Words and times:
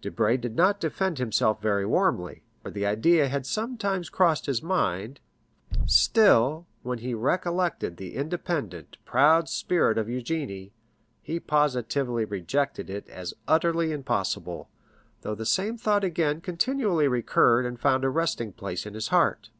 Debray 0.00 0.36
did 0.36 0.56
not 0.56 0.80
defend 0.80 1.18
himself 1.18 1.62
very 1.62 1.86
warmly, 1.86 2.42
for 2.60 2.68
the 2.68 2.84
idea 2.84 3.28
had 3.28 3.46
sometimes 3.46 4.10
crossed 4.10 4.46
his 4.46 4.60
mind; 4.60 5.20
still, 5.86 6.66
when 6.82 6.98
he 6.98 7.14
recollected 7.14 7.96
the 7.96 8.16
independent, 8.16 8.96
proud 9.04 9.48
spirit 9.48 9.96
of 9.96 10.08
Eugénie, 10.08 10.72
he 11.22 11.38
positively 11.38 12.24
rejected 12.24 12.90
it 12.90 13.08
as 13.08 13.34
utterly 13.46 13.92
impossible, 13.92 14.68
though 15.20 15.36
the 15.36 15.46
same 15.46 15.78
thought 15.78 16.02
again 16.02 16.40
continually 16.40 17.06
recurred 17.06 17.64
and 17.64 17.78
found 17.78 18.02
a 18.04 18.10
resting 18.10 18.52
place 18.52 18.84
in 18.84 18.94
his 18.94 19.06
heart. 19.14 19.50